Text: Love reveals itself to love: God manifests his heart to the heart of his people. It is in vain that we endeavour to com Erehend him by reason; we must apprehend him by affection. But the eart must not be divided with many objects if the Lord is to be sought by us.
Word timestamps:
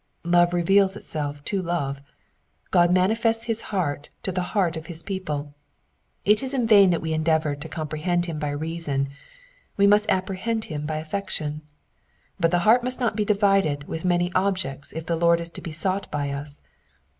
Love 0.25 0.51
reveals 0.51 0.95
itself 0.95 1.43
to 1.45 1.61
love: 1.61 2.01
God 2.71 2.89
manifests 2.91 3.43
his 3.43 3.61
heart 3.69 4.09
to 4.23 4.31
the 4.31 4.41
heart 4.57 4.75
of 4.75 4.87
his 4.87 5.03
people. 5.03 5.53
It 6.25 6.41
is 6.41 6.55
in 6.55 6.65
vain 6.65 6.89
that 6.89 7.03
we 7.03 7.13
endeavour 7.13 7.53
to 7.55 7.69
com 7.69 7.87
Erehend 7.87 8.25
him 8.25 8.39
by 8.39 8.49
reason; 8.49 9.09
we 9.77 9.85
must 9.85 10.09
apprehend 10.09 10.63
him 10.65 10.87
by 10.87 10.95
affection. 10.97 11.61
But 12.39 12.49
the 12.49 12.65
eart 12.65 12.83
must 12.83 12.99
not 12.99 13.15
be 13.15 13.25
divided 13.25 13.87
with 13.87 14.03
many 14.03 14.33
objects 14.33 14.91
if 14.91 15.05
the 15.05 15.15
Lord 15.15 15.39
is 15.39 15.51
to 15.51 15.61
be 15.61 15.71
sought 15.71 16.09
by 16.09 16.31
us. 16.31 16.61